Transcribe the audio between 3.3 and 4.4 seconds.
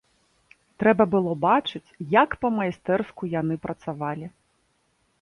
яны працавалі!